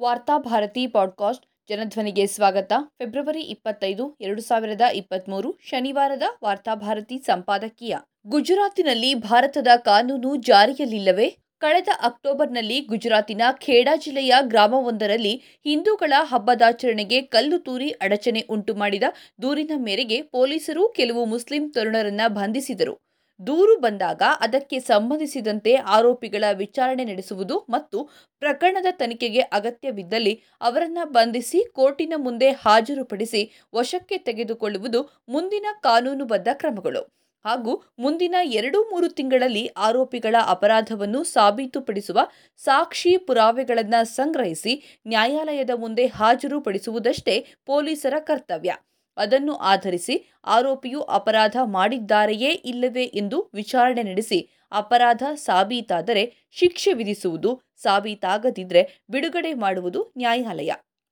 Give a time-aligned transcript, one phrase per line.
[0.00, 2.72] Varthabharati podcast ಜನಧ್ವನಿಗೆ ಸ್ವಾಗತ.
[2.88, 7.96] February ಇಪ್ಪತ್ತೈದು, ಎರಡು ಸಾವಿರದ ಇಪ್ಪತ್ತ್ಮೂರು ಶನಿವಾರದ ವಾರ್ತಾಭಾರತಿ ಸಂಪಾದಕೀಯ.
[8.26, 11.36] ಗುಜರಾತಿನಲ್ಲಿ ಭಾರತದ ಕಾನೂನು ಜಾರಿಯಲ್ಲಿಲ್ಲವೇ?
[11.58, 19.02] ಕಳೆದ ಅಕ್ಟೋಬರ್ನಲ್ಲಿ ಗುಜರಾತಿನ ಖೇಡಾ ಜಿಲ್ಲೆಯ ಗ್ರಾಮವೊಂದರಲ್ಲಿ ಹಿಂದೂಗಳ ಹಬ್ಬದಾಚರಣೆಗೆ ಕಲ್ಲು ತೂರಿ ಅಡಚಣೆ ಉಂಟುಮಾಡಿದ
[19.42, 23.09] ದೂರಿನ ಮೇರೆಗೆ ಪೊಲೀಸರು ಕೆಲವು ಮುಸ್ಲಿಂ ತರುಣರನ್ನ ಬಂಧಿಸಿದರು.
[23.46, 27.98] ದೂರು ಬಂದಾಗ ಅದಕ್ಕೆ ಸಂಬಂಧಿಸಿದಂತೆ ಆರೋಪಿಗಳ ವಿಚಾರಣೆ ನಡೆಸುವುದು ಮತ್ತು
[28.40, 33.42] ಪ್ರಕರಣದ ತನಿಖೆಗೆ ಅಗತ್ಯವಿದ್ದಲ್ಲಿ ಅವರನ್ನು ಬಂಧಿಸಿ ಕೋರ್ಟಿನ ಮುಂದೆ ಹಾಜರುಪಡಿಸಿ
[33.74, 37.02] ವಶಕ್ಕೆ ತೆಗೆದುಕೊಳ್ಳುವುದು ಮುಂದಿನ ಕಾನೂನುಬದ್ಧ ಕ್ರಮಗಳು.
[37.44, 42.18] ಹಾಗೂ ಮುಂದಿನ ಎರಡು ಮೂರು ತಿಂಗಳಲ್ಲಿ ಆರೋಪಿಗಳ ಅಪರಾಧವನ್ನು ಸಾಬೀತುಪಡಿಸುವ
[42.58, 48.72] ಸಾಕ್ಷಿ ಪುರಾವೆಗಳನ್ನು ಸಂಗ್ರಹಿಸಿ ನ್ಯಾಯಾಲಯದ ಮುಂದೆ ಹಾಜರುಪಡಿಸುವುದಷ್ಟೇ ಪೊಲೀಸರ ಕರ್ತವ್ಯ.
[49.16, 54.40] ಅದನ್ನು ಆಧರಿಸಿ ಆರೋಪಿಯು ಅಪರಾಧ ಮಾಡಿದ್ದಾರೆಯೇ ಇಲ್ಲವೇ ಎಂದು ವಿಚಾರಣೆ ನಡೆಸಿ
[54.72, 60.70] ಅಪರಾಧ ಸಾಬೀತಾದರೆ ಶಿಕ್ಷೆ ವಿಧಿಸುವುದು ಸಾಬೀತಾಗದಿದ್ದರೆ ಬಿಡುಗಡೆ ಮಾಡುವುದು ನ್ಯಾಯಾಲಯ.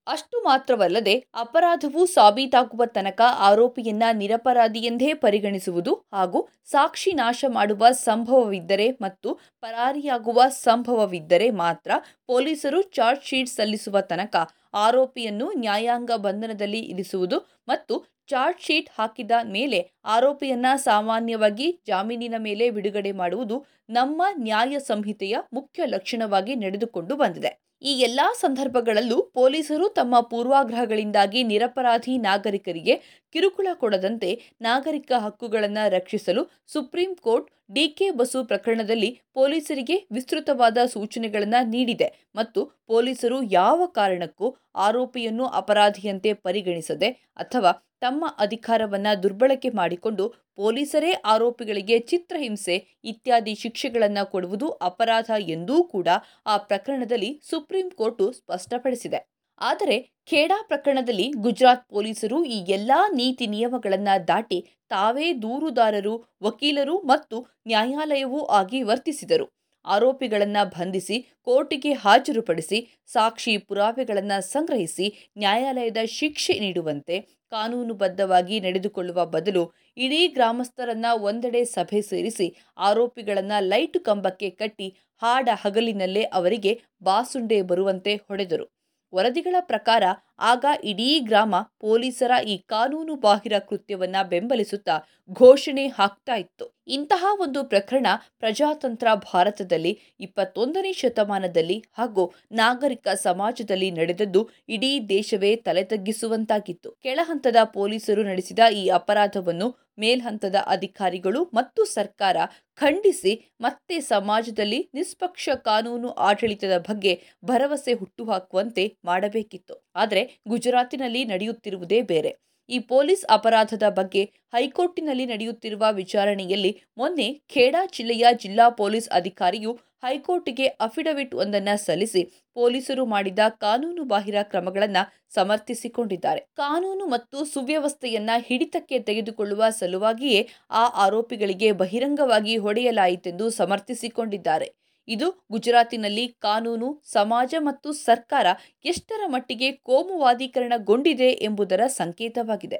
[0.08, 9.28] ಅಷ್ಟು ಮಾತ್ರವಲ್ಲದೆ ಅಪರಾಧವು ಸಾಬೀತಾಗುವ ತನಕ ಆರೋಪಿಯನ್ನ ನಿರಪರಾಧಿಯೆಂದೇ ಪರಿಗಣಿಸುವುದು ಹಾಗೂ ಸಾಕ್ಷಿ ನಾಶ ಮಾಡುವ ಸಂಭವವಿದ್ದರೆ ಮತ್ತು
[9.60, 11.90] ಪರಾರಿಯಾಗುವ ಸಂಭವವಿದ್ದರೆ ಮಾತ್ರ
[12.26, 14.36] ಪೊಲೀಸರು ಚಾರ್ಜ್ ಶೀಟ್ ಸಲ್ಲಿಸುವ ತನಕ
[14.74, 17.38] ಆರೋಪಿಯನ್ನು ನ್ಯಾಯಾಂಗ ಬಂಧನದಲ್ಲಿ ಇರಿಸುವುದು
[17.68, 17.94] ಮತ್ತು
[18.28, 23.58] ಚಾರ್ಜ್ ಶೀಟ್ ಹಾಕಿದ ಮೇಲೆ ಆರೋಪಿಯನ್ನ ಸಾಮಾನ್ಯವಾಗಿ ಜಾಮೀನಿನ ಮೇಲೆ ಬಿಡುಗಡೆ ಮಾಡುವುದು
[23.90, 27.52] ನಮ್ಮ ನ್ಯಾಯ ಸಂಹಿತೆಯ ಮುಖ್ಯ ಲಕ್ಷಣವಾಗಿ ನಡೆದುಕೊಂಡು ಬಂದಿದೆ.
[27.82, 32.94] ಈ ಎಲ್ಲಾ ಸಂದರ್ಭಗಳಲ್ಲೂ ಪೊಲೀಸರು ತಮ್ಮ ಪೂರ್ವಾಗ್ರಹಗಳಿಂದಾಗಿ ನಿರಪರಾಧಿ ನಾಗರಿಕರಿಗೆ
[33.34, 42.60] ಕಿರುಕುಳ ಕೊಡದಂತೆ ನಾಗರಿಕ ಹಕ್ಕುಗಳನ್ನು ರಕ್ಷಿಸಲು ಸುಪ್ರೀಂ ಕೋರ್ಟ್ ಡಿಕೆ ಬಸು ಪ್ರಕರಣದಲ್ಲಿ ಪೊಲೀಸರಿಗೆ ವಿಸ್ತೃತವಾದ ಸೂಚನೆಗಳನ್ನು ನೀಡಿದೆ ಮತ್ತು
[42.86, 50.24] ಪೊಲೀಸರು ಯಾವ ಕಾರಣಕ್ಕೂ ಆರೋಪಿಯನ್ನು ಅಪರಾಧಿಯಂತೆ ಪರಿಗಣಿಸದೆ ಅಥವಾ ತಮ್ಮ ಅಧಿಕಾರವನ್ನು ದುರ್ಬಳಕೆ ಮಾಡಿಕೊಂಡು
[50.58, 56.08] ಪೊಲೀಸರೇ ಆರೋಪಿಗಳಿಗೆ ಚಿತ್ರಹಿಂಸೆ ಇತ್ಯಾದಿ ಶಿಕ್ಷೆಗಳನ್ನು ಕೊಡುವುದು ಅಪರಾಧ ಎಂದೂ ಕೂಡ
[56.46, 59.20] ಆ ಪ್ರಕರಣದಲ್ಲಿ ಸುಪ್ರೀಂ ಕೋರ್ಟು ಸ್ಪಷ್ಟಪಡಿಸಿದೆ.
[59.60, 59.96] ಆದರೆ
[60.30, 64.58] ಖೇಡಾ ಪ್ರಕರಣದಲ್ಲಿ ಗುಜರಾತ್ ಪೊಲೀಸರು ಈ ಎಲ್ಲಾ ನೀತಿ ನಿಯಮಗಳನ್ನು ದಾಟಿ
[64.90, 67.36] ತಾವೇ ದೂರುದಾರರು, ವಕೀಲರು ಮತ್ತು
[67.66, 69.46] ನ್ಯಾಯಾಲಯವೂ ಆಗಿ ವರ್ತಿಸಿದರು.
[69.84, 71.16] ಆರೋಪಿಗಳನ್ನು ಬಂಧಿಸಿ,
[71.46, 77.18] ಕೋರ್ಟಿಗೆ ಹಾಜರುಪಡಿಸಿ, ಸಾಕ್ಷಿ ಪುರಾವೆಗಳನ್ನು ಸಂಗ್ರಹಿಸಿ, ನ್ಯಾಯಾಲಯದ ಶಿಕ್ಷೆ ನೀಡುವಂತೆ
[77.52, 79.62] ಕಾನೂನುಬದ್ಧವಾಗಿ ನಡೆದುಕೊಳ್ಳುವ ಬದಲು
[79.96, 82.48] ಇಡೀ ಗ್ರಾಮಸ್ಥರನ್ನ ಒಂದೆಡೆ ಸಭೆ ಸೇರಿಸಿ
[82.80, 84.88] ಆರೋಪಿಗಳನ್ನು ಲೈಟು ಕಂಬಕ್ಕೆ ಕಟ್ಟಿ
[85.22, 88.66] ಹಾಡ ಹಗಲಿನಲ್ಲೇ ಅವರಿಗೆ ಬಾಸುಂಡೆ ಬರುವಂತೆ ಹೊಡೆದರು.
[89.12, 90.02] ವರದಿಗಳ ಪ್ರಕಾರ
[90.38, 94.96] ಆಗ ಇಡೀ ಗ್ರಾಮ ಪೊಲೀಸರ ಈ ಕಾನೂನು ಬಾಹಿರ ಕೃತ್ಯವನ್ನ ಬೆಂಬಲಿಸುತ್ತಾ
[95.30, 96.66] ಘೋಷಣೆ ಹಾಕ್ತಾ ಇತ್ತು.
[96.88, 98.06] ಇಂತಹ ಒಂದು ಪ್ರಕರಣ
[98.38, 108.88] ಪ್ರಜಾತಂತ್ರ ಭಾರತದಲ್ಲಿ ಇಪ್ಪತ್ತೊಂದನೇ ಶತಮಾನದಲ್ಲಿ ಹಾಗೂ ನಾಗರಿಕ ಸಮಾಜದಲ್ಲಿ ನಡೆದದ್ದು ಇಡೀ ದೇಶವೇ ತಲೆತಗ್ಗಿಸುವಂತಾಗಿತ್ತು ಕೆಳಹಂತದ ಪೊಲೀಸರು ನಡೆಸಿದ ಈ
[108.88, 112.36] ಅಪರಾಧವನ್ನು ಮೇಲ್ಹಂತದ ಅಧಿಕಾರಿಗಳು ಮತ್ತು ಸರ್ಕಾರ
[112.78, 117.12] ಖಂಡಿಸಿ ಮತ್ತೆ ಸಮಾಜದಲ್ಲಿ ನಿಷ್ಪಕ್ಷ ಕಾನೂನು ಆಡಳಿತದ ಬಗ್ಗೆ
[117.44, 119.76] ಭರವಸೆ ಹುಟ್ಟುಹಾಕುವಂತೆ ಮಾಡಬೇಕಿತ್ತು.
[119.96, 122.32] ಆದರೆ ಗುಜರಾತಿನಲ್ಲಿ ನಡೆಯುತ್ತಿರುವುದೇ ಬೇರೆ.
[122.68, 124.22] ಈ ಪೊಲೀಸ್ ಅಪರಾಧದ ಬಗ್ಗೆ
[124.54, 129.72] ಹೈಕೋರ್ಟಿನಲ್ಲಿ ನಡೆಯುತ್ತಿರುವ ವಿಚಾರಣೆಯಲ್ಲಿ ಮೊನ್ನೆ ಖೇಡಾ ಜಿಲ್ಲೆಯ ಜಿಲ್ಲಾ ಪೊಲೀಸ್ ಅಧಿಕಾರಿಯು
[130.04, 132.22] ಹೈಕೋರ್ಟಿಗೆ ಅಫಿಡವಿಟ್ ಒಂದನ್ನು ಸಲ್ಲಿಸಿ
[132.56, 135.02] ಪೊಲೀಸರು ಮಾಡಿದ ಕಾನೂನು ಬಾಹಿರ ಕ್ರಮಗಳನ್ನು
[135.34, 136.40] ಸಮರ್ಥಿಸಿಕೊಂಡಿದ್ದಾರೆ.
[136.56, 140.40] ಕಾನೂನು ಮತ್ತು ಸುವ್ಯವಸ್ಥೆಯನ್ನ ಹಿಡಿತಕ್ಕೆ ತೆಗೆದುಕೊಳ್ಳುವ ಸಲುವಾಗಿಯೇ
[140.70, 144.68] ಆ ಆರೋಪಿಗಳಿಗೆ ಬಹಿರಂಗವಾಗಿ ಹೊಡೆಯಲಾಯಿತೆಂದು ಸಮರ್ಥಿಸಿಕೊಂಡಿದ್ದಾರೆ.
[145.08, 148.46] ಇದು ಗುಜರಾತಿನಲ್ಲಿ ಕಾನೂನು, ಸಮಾಜ ಮತ್ತು ಸರ್ಕಾರ
[148.84, 152.78] ಎಷ್ಟರ ಮಟ್ಟಿಗೆ ಕೋಮುವಾದೀಕರಣಗೊಂಡಿದೆ ಎಂಬುದರ ಸಂಕೇತವಾಗಿದೆ.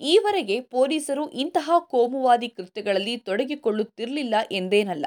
[0.00, 5.06] ಈವರೆಗೆ ಪೊಲೀಸರು ಇಂತಹ ಕೋಮುವಾದಿ ಕೃತ್ಯಗಳಲ್ಲಿ ತೊಡಗಿಕೊಳ್ಳುತ್ತಿರಲಿಲ್ಲ ಎಂದೇನಲ್ಲ.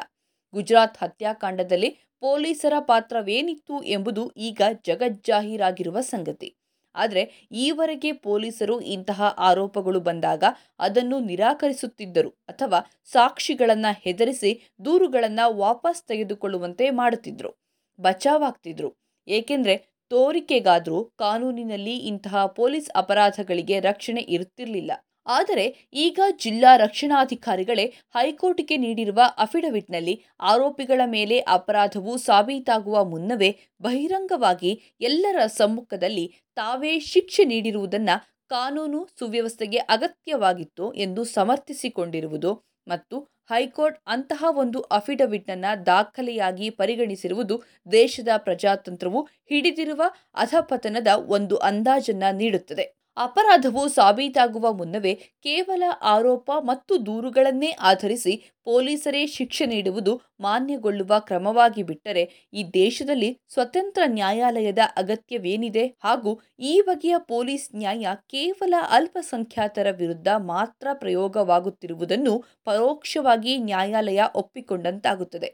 [0.54, 6.50] ಗುಜರಾತ್ ಹತ್ಯಾಕಾಂಡದಲ್ಲಿ ಪೊಲೀಸರ ಪಾತ್ರವೇನಿತ್ತು ಎಂಬುದು ಈಗ ಜಗಜ್ಜಾಹೀರಾಗಿರುವ ಸಂಗತಿ.
[6.96, 10.44] ಆದರೆ ಈವರೆಗೆ ಪೊಲೀಸರು ಇಂತಹ ಆರೋಪಗಳು ಬಂದಾಗ
[10.80, 14.52] ಅದನ್ನು ನಿರಾಕರಿಸುತ್ತಿದ್ದರು ಅಥವಾ ಸಾಕ್ಷಿಗಳನ್ನು ಹೆದರಿಸಿ
[14.86, 17.52] ದೂರುಗಳನ್ನು ವಾಪಸ್ ತೆಗೆದುಕೊಳ್ಳುವಂತೆ ಮಾಡುತ್ತಿದ್ದರು
[18.00, 18.90] ಬಚಾವಾಗ್ತಿದ್ರು.
[19.28, 19.76] ಏಕೆಂದರೆ
[20.10, 24.92] ತೋರಿಕೆಗಾದರೂ ಕಾನೂನಿನಲ್ಲಿ ಇಂತಹ ಪೊಲೀಸ್ ಅಪರಾಧಗಳಿಗೆ ರಕ್ಷಣೆ ಇರುತ್ತಿರಲಿಲ್ಲ
[25.26, 27.86] ಆದರೆ ಈಗ ಜಿಲ್ಲಾ ರಕ್ಷಣಾಧಿಕಾರಿಗಳೇ
[28.16, 33.52] ಹೈಕೋರ್ಟ್ಗೆ ನೀಡಿರುವ ಅಫಿಡವಿಟ್ನಲ್ಲಿ ಆರೋಪಿಗಳ ಮೇಲೆ ಅಪರಾಧವು ಸಾಬೀತಾಗುವ ಮುನ್ನವೇ
[33.82, 36.26] ಬಹಿರಂಗವಾಗಿ ಎಲ್ಲರ ಸಮ್ಮುಖದಲ್ಲಿ
[36.56, 38.18] ತಾವೇ ಶಿಕ್ಷೆ ನೀಡಿರುವುದನ್ನು
[38.50, 42.52] ಕಾನೂನು ಸುವ್ಯವಸ್ಥೆಗೆ ಅಗತ್ಯವಾಗಿತ್ತು ಎಂದು ಸಮರ್ಥಿಸಿಕೊಂಡಿರುವುದು
[42.88, 43.18] ಮತ್ತು
[43.50, 47.56] ಹೈಕೋರ್ಟ್ ಅಂತಹ ಒಂದು ಅಫಿಡವಿಟ್ನನ್ನು ದಾಖಲೆಯಾಗಿ ಪರಿಗಣಿಸಿರುವುದು
[47.92, 49.22] ದೇಶದ ಪ್ರಜಾತಂತ್ರವು
[49.52, 50.02] ಹಿಡಿದಿರುವ
[50.36, 52.86] ಅಧಪತನದ ಒಂದು ಅಂದಾಜನ್ನು ನೀಡುತ್ತದೆ.
[53.18, 55.14] ಅಪರಾಧವು ಸಾಬೀತಾಗುವ ಮುನ್ನವೇ
[55.44, 58.34] ಕೇವಲ ಆರೋಪ ಮತ್ತು ದೂರುಗಳನ್ನೇ ಆಧರಿಸಿ
[58.66, 62.24] ಪೊಲೀಸರೇ ಶಿಕ್ಷೆ ನೀಡುವುದು ಮಾನ್ಯಗೊಳ್ಳುವ ಕ್ರಮವಾಗಿ ಬಿಟ್ಟರೆ
[62.54, 65.88] ಈ ದೇಶದಲ್ಲಿ ಸ್ವತಂತ್ರ ನ್ಯಾಯಾಲಯದ ಅಗತ್ಯವೇನಿದೆ?
[66.04, 72.36] ಹಾಗೂ ಈ ಬಗೆಯ ಪೊಲೀಸ್ ನ್ಯಾಯ ಕೇವಲ ಅಲ್ಪಸಂಖ್ಯಾತರ ವಿರುದ್ಧ ಮಾತ್ರ ಪ್ರಯೋಗವಾಗುತ್ತಿರುವುದನ್ನು
[72.66, 75.50] ಪರೋಕ್ಷವಾಗಿ ನ್ಯಾಯಾಲಯ ಒಪ್ಪಿಕೊಂಡಂತಾಗುತ್ತದೆ.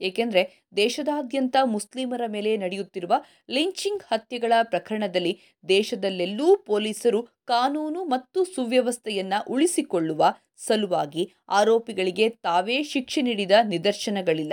[0.00, 3.14] ಏಕೆಂದರೆ ದೇಶದಾದ್ಯಂತ ಮುಸ್ಲಿಮರ ಮೇಲೆ ನಡೆಯುತ್ತಿರುವ
[3.50, 10.24] ಲಿಂಚಿಂಗ್ ಹತ್ಯೆಗಳ ಪ್ರಕರಣದಲ್ಲಿ ದೇಶದಲ್ಲೆಲ್ಲೂ ಪೊಲೀಸರು ಕಾನೂನು ಮತ್ತು ಸುವ್ಯವಸ್ಥೆಯನ್ನು ಉಳಿಸಿಕೊಳ್ಳುವ
[10.56, 14.52] ಸಲುವಾಗಿ ಆರೋಪಿಗಳಿಗೆ ತಾವೇ ಶಿಕ್ಷೆ ನೀಡಿದ ನಿದರ್ಶನಗಳಿಲ್ಲ.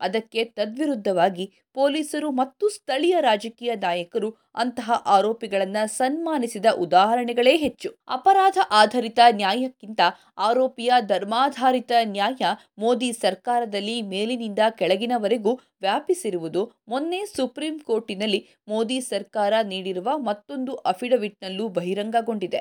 [0.00, 7.90] ಅದಕ್ಕೆ ತದ್ವಿರುದ್ಧವಾಗಿ ಪೊಲೀಸರು ಮತ್ತು ಸ್ಥಳೀಯ ರಾಜಕೀಯ ನಾಯಕರು ಅಂತಹ ಆರೋಪಿಗಳನ್ನು ಸನ್ಮಾನಿಸಿದ ಉದಾಹರಣೆಗಳೇ ಹೆಚ್ಚು.
[8.08, 10.00] ಅಪರಾಧ ಆಧಾರಿತ ನ್ಯಾಯಕ್ಕಿಂತ
[10.38, 12.44] ಆರೋಪಿಯ ಧರ್ಮಾಧಾರಿತ ನ್ಯಾಯ
[12.78, 22.60] ಮೋದಿ ಸರ್ಕಾರದಲ್ಲಿ ಮೇಲಿನಿಂದ ಕೆಳಗಿನವರೆಗೂ ವ್ಯಾಪಿಸಿರುವುದು ಮೊನ್ನೆ ಸುಪ್ರೀಂ ಕೋರ್ಟಿನಲ್ಲಿ ಮೋದಿ ಸರ್ಕಾರ ನೀಡಿರುವ ಮತ್ತೊಂದು ಅಫಿಡವಿಟ್ನಲ್ಲೂ ಬಹಿರಂಗಗೊಂಡಿದೆ.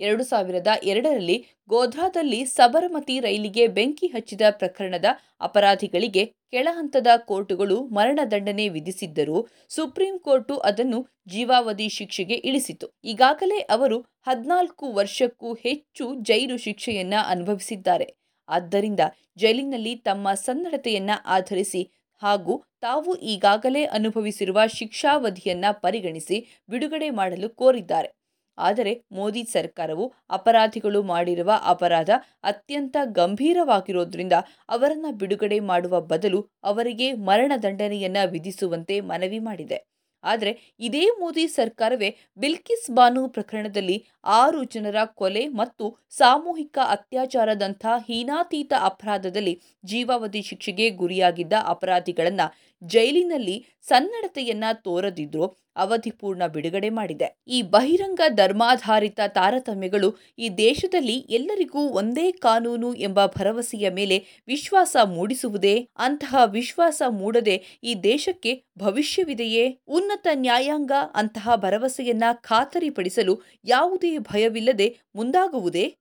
[0.00, 5.04] ಎರಡು ಸಾವಿರದ ಎರಡರಲ್ಲಿ ಗೋಧ್ರಾದಲ್ಲಿ ಸಬರಮತಿ ರೈಲಿಗೆ ಬೆಂಕಿ ಹಚ್ಚಿದ ಪ್ರಕರಣದ
[5.40, 10.98] ಅಪರಾಧಿಗಳಿಗೆ ಕೆಳಹಂತದ ಕೋರ್ಟುಗಳು ಮರಣದಂಡನೆ ವಿಧಿಸಿದ್ದರೂ ಸುಪ್ರೀಂ ಕೋರ್ಟು ಅದನ್ನು
[11.28, 12.86] ಜೀವಾವಧಿ ಶಿಕ್ಷೆಗೆ ಇಳಿಸಿತು.
[13.04, 18.06] ಈಗಾಗಲೇ ಅವರು ಹದಿನಾಲ್ಕು ವರ್ಷಕ್ಕೂ ಹೆಚ್ಚು ಜೈಲು ಶಿಕ್ಷೆಯನ್ನ ಅನುಭವಿಸಿದ್ದಾರೆ.
[18.48, 19.00] ಆದ್ದರಿಂದ
[19.38, 21.82] ಜೈಲಿನಲ್ಲಿ ತಮ್ಮ ಸನ್ನಡತೆಯನ್ನ ಆಧರಿಸಿ
[22.22, 26.36] ಹಾಗೂ ತಾವು ಈಗಾಗಲೇ ಅನುಭವಿಸಿರುವ ಶಿಕ್ಷಾವಧಿಯನ್ನ ಪರಿಗಣಿಸಿ
[26.68, 28.10] ಬಿಡುಗಡೆ ಮಾಡಲು ಕೋರಿದ್ದಾರೆ.
[28.58, 32.10] ಆದರೆ ಮೋದಿ ಸರ್ಕಾರವು ಅಪರಾಧಿಗಳು ಮಾಡಿರುವ ಅಪರಾಧ
[32.44, 34.32] ಅತ್ಯಂತ ಗಂಭೀರವಾಗಿರೋದ್ರಿಂದ
[34.68, 39.94] ಅವರನ್ನು ಬಿಡುಗಡೆ ಮಾಡುವ ಬದಲು ಅವರಿಗೆ ಮರಣದಂಡನೆಯನ್ನ ವಿಧಿಸುವಂತೆ ಮನವಿ ಮಾಡಿದೆ.
[40.24, 49.60] ಆದರೆ ಇದೇ ಮೋದಿ ಸರ್ಕಾರವೇ ಬಿಲ್ಕಿಸ್ ಬಾನು ಪ್ರಕರಣದಲ್ಲಿ ಆರು ಜನರ ಕೊಲೆ ಮತ್ತು ಸಾಮೂಹಿಕ ಅತ್ಯಾಚಾರದಂಥ ಹೀನಾತೀತ ಅಪರಾಧದಲ್ಲಿ
[49.84, 52.46] ಜೀವಾವಧಿ ಶಿಕ್ಷೆಗೆ ಗುರಿಯಾಗಿದ್ದ ಅಪರಾಧಿಗಳನ್ನು
[52.82, 55.46] ಜೈಲಿನಲ್ಲಿ ಸನ್ನಡತೆಯನ್ನು ತೋರದಿದ್ರೂ
[55.76, 57.38] ಅವಧಿಪೂರ್ಣ ಬಿಡುಗಡೆ ಮಾಡಿದೆ.
[57.48, 65.88] ಈ ಬಹಿರಂಗ ಧರ್ಮಾಧಾರಿತ ತಾರತಮ್ಯಗಳು ಈ ದೇಶದಲ್ಲಿ ಎಲ್ಲರಿಗೂ ಒಂದೇ ಕಾನೂನು ಎಂಬ ಭರವಸೆಯ ಮೇಲೆ ವಿಶ್ವಾಸ ಮೂಡಿಸುವುದೇ?
[65.96, 69.78] ಅಂತಹ ವಿಶ್ವಾಸ ಮೂಡದೆ ಈ ದೇಶಕ್ಕೆ ಭವಿಷ್ಯವಿದೆಯೇ?
[69.88, 75.96] ಉನ್ನತ ನ್ಯಾಯಾಂಗ ಅಂತಹ ಭರವಸೆಯನ್ನ ಖಾತರಿಪಡಿಸಲು ಯಾವುದೇ ಭಯವಿಲ್ಲದೆ ಮುಂದಾಗುವುದೇ?